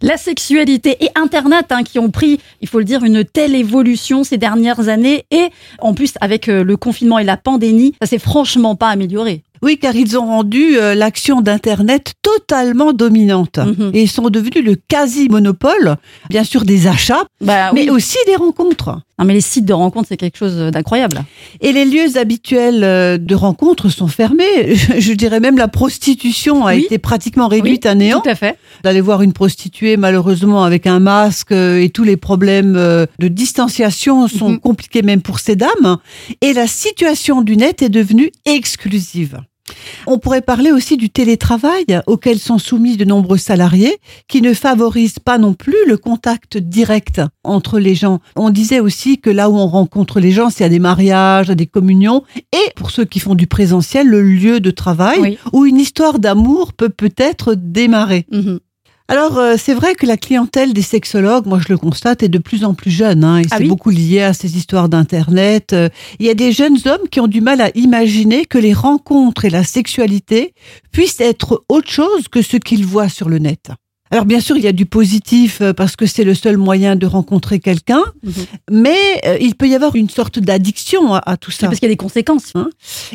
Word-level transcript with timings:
La 0.00 0.16
sexualité 0.16 0.96
et 1.04 1.08
Internet 1.16 1.66
hein, 1.70 1.82
qui 1.82 1.98
ont 1.98 2.10
pris, 2.10 2.38
il 2.60 2.68
faut 2.68 2.78
le 2.78 2.84
dire, 2.84 3.02
une 3.04 3.24
telle 3.24 3.54
évolution 3.54 4.22
ces 4.24 4.38
dernières 4.38 4.88
années 4.88 5.24
et 5.30 5.48
en 5.80 5.92
plus 5.94 6.14
avec 6.20 6.48
euh, 6.48 6.62
le 6.62 6.76
confinement 6.76 7.18
et 7.18 7.24
la 7.24 7.36
pandémie, 7.36 7.94
ça 8.00 8.06
s'est 8.06 8.18
franchement 8.18 8.76
pas 8.76 8.88
amélioré. 8.88 9.42
Oui, 9.60 9.76
car 9.76 9.96
ils 9.96 10.16
ont 10.16 10.26
rendu 10.26 10.76
euh, 10.78 10.94
l'action 10.94 11.40
d'Internet 11.40 12.12
totalement 12.22 12.92
dominante. 12.92 13.58
Mhm. 13.58 13.90
Et 13.92 14.02
ils 14.02 14.10
sont 14.10 14.30
devenus 14.30 14.64
le 14.64 14.76
quasi-monopole, 14.76 15.96
bien 16.30 16.44
sûr, 16.44 16.64
des 16.64 16.86
achats, 16.86 17.24
Bah 17.40 17.72
mais 17.74 17.82
oui. 17.82 17.90
aussi 17.90 18.18
des 18.26 18.36
rencontres. 18.36 19.00
Non, 19.18 19.24
mais 19.24 19.34
les 19.34 19.40
sites 19.40 19.64
de 19.64 19.72
rencontres, 19.72 20.06
c'est 20.08 20.16
quelque 20.16 20.36
chose 20.38 20.56
d'incroyable. 20.72 21.24
Et 21.60 21.72
les 21.72 21.84
lieux 21.84 22.16
habituels 22.16 22.84
euh, 22.84 23.18
de 23.18 23.34
rencontres 23.34 23.88
sont 23.88 24.06
fermés. 24.06 24.74
Je 24.98 25.12
dirais 25.12 25.40
même 25.40 25.58
la 25.58 25.66
prostitution 25.68 26.66
a 26.66 26.74
Oui. 26.74 26.84
été 26.84 26.98
pratiquement 26.98 27.48
réduite 27.48 27.84
à 27.86 27.94
néant. 27.94 28.20
Tout 28.20 28.28
à 28.30 28.34
fait. 28.36 28.56
D'aller 28.84 29.00
voir 29.00 29.22
une 29.22 29.32
prostituée, 29.32 29.96
malheureusement, 29.96 30.62
avec 30.62 30.86
un 30.86 31.00
masque 31.00 31.52
euh, 31.52 31.82
et 31.82 31.90
tous 31.90 32.04
les 32.04 32.16
problèmes 32.16 32.76
euh, 32.76 33.06
de 33.18 33.26
distanciation 33.28 34.28
sont 34.28 34.50
Mhm. 34.50 34.58
compliqués 34.60 35.02
même 35.02 35.20
pour 35.22 35.40
ces 35.40 35.56
dames. 35.56 35.98
Et 36.40 36.52
la 36.52 36.66
situation 36.68 37.42
du 37.42 37.56
net 37.56 37.82
est 37.82 37.88
devenue 37.88 38.30
exclusive. 38.46 39.40
On 40.06 40.18
pourrait 40.18 40.40
parler 40.42 40.72
aussi 40.72 40.96
du 40.96 41.10
télétravail 41.10 41.84
auquel 42.06 42.38
sont 42.38 42.58
soumis 42.58 42.96
de 42.96 43.04
nombreux 43.04 43.38
salariés 43.38 43.98
qui 44.28 44.42
ne 44.42 44.54
favorise 44.54 45.18
pas 45.18 45.38
non 45.38 45.54
plus 45.54 45.76
le 45.86 45.96
contact 45.96 46.56
direct 46.58 47.20
entre 47.44 47.78
les 47.78 47.94
gens. 47.94 48.20
On 48.36 48.50
disait 48.50 48.80
aussi 48.80 49.18
que 49.18 49.30
là 49.30 49.50
où 49.50 49.56
on 49.56 49.66
rencontre 49.66 50.20
les 50.20 50.30
gens, 50.32 50.50
c'est 50.50 50.64
à 50.64 50.68
des 50.68 50.78
mariages, 50.78 51.50
à 51.50 51.54
des 51.54 51.66
communions 51.66 52.22
et 52.52 52.70
pour 52.76 52.90
ceux 52.90 53.04
qui 53.04 53.20
font 53.20 53.34
du 53.34 53.46
présentiel, 53.46 54.06
le 54.08 54.22
lieu 54.22 54.60
de 54.60 54.70
travail 54.70 55.18
Oui. 55.20 55.38
où 55.52 55.64
une 55.66 55.78
histoire 55.78 56.18
d'amour 56.18 56.72
peut 56.72 56.88
peut-être 56.88 57.54
démarrer. 57.54 58.26
Mhm. 58.32 58.60
Alors, 59.10 59.38
euh, 59.38 59.54
c'est 59.58 59.72
vrai 59.72 59.94
que 59.94 60.04
la 60.04 60.18
clientèle 60.18 60.74
des 60.74 60.82
sexologues, 60.82 61.46
moi 61.46 61.58
je 61.66 61.72
le 61.72 61.78
constate, 61.78 62.22
est 62.22 62.28
de 62.28 62.38
plus 62.38 62.62
en 62.64 62.74
plus 62.74 62.90
jeune. 62.90 63.24
Hein, 63.24 63.38
et 63.38 63.44
Ah 63.50 63.56
c'est 63.56 63.62
oui? 63.62 63.68
beaucoup 63.68 63.88
lié 63.88 64.20
à 64.20 64.34
ces 64.34 64.58
histoires 64.58 64.90
d'Internet. 64.90 65.72
Euh, 65.72 65.88
Il 66.18 66.26
y 66.26 66.30
a 66.30 66.34
des 66.34 66.52
jeunes 66.52 66.76
hommes 66.84 67.08
qui 67.10 67.18
ont 67.20 67.26
du 67.26 67.40
mal 67.40 67.62
à 67.62 67.70
imaginer 67.74 68.44
que 68.44 68.58
les 68.58 68.74
rencontres 68.74 69.46
et 69.46 69.50
la 69.50 69.64
sexualité 69.64 70.52
puissent 70.92 71.20
être 71.20 71.64
autre 71.70 71.90
chose 71.90 72.28
que 72.30 72.42
ce 72.42 72.58
qu'ils 72.58 72.84
voient 72.84 73.08
sur 73.08 73.30
le 73.30 73.38
net. 73.38 73.70
Alors 74.10 74.24
bien 74.24 74.40
sûr, 74.40 74.56
il 74.56 74.64
y 74.64 74.68
a 74.68 74.72
du 74.72 74.86
positif 74.86 75.60
euh, 75.60 75.72
parce 75.72 75.96
que 75.96 76.06
c'est 76.06 76.24
le 76.24 76.34
seul 76.34 76.56
moyen 76.56 76.96
de 76.96 77.06
rencontrer 77.06 77.60
quelqu'un, 77.60 78.02
Mhm. 78.22 78.32
mais 78.70 78.96
euh, 79.26 79.36
il 79.40 79.54
peut 79.54 79.68
y 79.68 79.74
avoir 79.74 79.94
une 79.96 80.08
sorte 80.10 80.38
d'addiction 80.38 81.14
à, 81.14 81.18
à 81.26 81.36
tout 81.36 81.50
ça. 81.50 81.66
parce 81.68 81.78
qu'il 81.78 81.88
y 81.88 81.92
a 81.92 81.94
des 81.94 81.96
conséquences. 81.96 82.52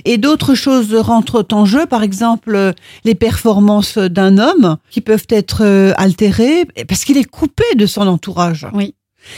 Et 0.06 0.18
d'autres 0.18 0.56
choses 0.56 0.94
rentrent 0.96 1.46
en 1.52 1.66
jeu, 1.66 1.86
par 1.86 2.04
exemple 2.04 2.56
euh, 2.56 2.74
les 3.06 3.16
performances 3.16 3.98
d'un 3.98 4.38
homme 4.38 4.78
qui 4.90 5.02
peuvent 5.02 5.26
être 5.30 5.94
altérées 5.98 6.66
parce 6.88 7.04
qu'il 7.06 7.18
est 7.18 7.24
coupé 7.24 7.64
de 7.76 7.86
son 7.86 8.08
entourage. 8.08 8.68
Oui. 8.74 8.94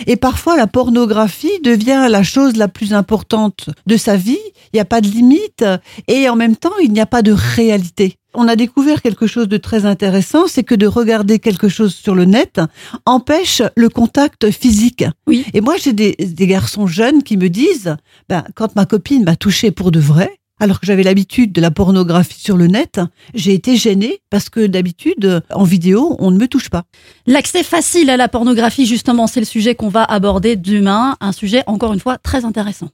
Et 0.08 0.16
parfois 0.16 0.58
la 0.58 0.67
pornographie 0.67 1.59
devient 1.64 2.08
la 2.09 2.23
chose 2.23 2.55
la 2.55 2.67
plus 2.67 2.94
importante 2.94 3.69
de 3.86 3.97
sa 3.97 4.16
vie. 4.16 4.38
Il 4.73 4.75
n'y 4.75 4.80
a 4.80 4.86
pas 4.86 5.02
de 5.02 5.08
limite 5.08 5.64
et 6.08 6.30
en 6.30 6.36
même 6.36 6.55
temps 6.55 6.78
il 6.81 6.91
n'y 6.91 7.02
a 7.02 7.05
pas 7.05 7.22
de 7.22 7.31
réalité. 7.31 8.17
On 8.38 8.50
a 8.50 8.58
découvert 8.58 9.02
quelque 9.02 9.28
chose 9.28 9.47
de 9.47 9.58
très 9.58 9.86
intéressant, 9.86 10.47
c'est 10.47 10.63
que 10.63 10.75
de 10.75 10.88
regarder 10.88 11.39
quelque 11.39 11.69
chose 11.69 11.95
sur 11.95 12.16
le 12.16 12.25
net 12.25 12.59
empêche 13.06 13.61
le 13.78 13.88
contact 13.88 14.52
physique. 14.52 15.06
Oui. 15.25 15.45
Et 15.53 15.61
moi 15.61 15.75
j'ai 15.81 15.94
des, 15.94 16.16
des 16.19 16.47
garçons 16.47 16.88
jeunes 16.88 17.23
qui 17.23 17.38
me 17.38 17.50
disent, 17.50 17.95
ben, 18.28 18.44
quand 18.56 18.75
ma 18.75 18.86
copine 18.86 19.23
m'a 19.23 19.38
touché 19.38 19.72
pour 19.72 19.91
de 19.91 20.00
vrai, 20.00 20.38
alors 20.59 20.80
que 20.80 20.86
j'avais 20.86 21.03
l'habitude 21.03 21.52
de 21.52 21.61
la 21.61 21.72
pornographie 21.72 22.39
sur 22.39 22.58
le 22.58 22.67
net, 22.67 23.00
j'ai 23.34 23.53
été 23.53 23.75
gênée 23.75 24.22
parce 24.30 24.50
que 24.50 24.67
d'habitude, 24.67 25.42
en 25.52 25.64
vidéo, 25.64 26.16
on 26.20 26.31
ne 26.31 26.38
me 26.38 26.47
touche 26.47 26.70
pas. 26.70 26.84
L'accès 27.28 27.64
facile 27.64 28.09
à 28.09 28.17
la 28.17 28.28
pornographie, 28.28 28.86
justement, 28.86 29.28
c'est 29.28 29.42
le 29.42 29.45
sujet 29.45 29.75
qu'on 29.75 29.89
va 29.89 30.03
aborder 30.03 30.56
demain. 30.56 31.17
Un 31.20 31.31
sujet, 31.31 31.64
encore 31.67 31.94
une 31.94 32.00
fois, 32.00 32.17
très 32.17 32.45
intéressant. 32.45 32.89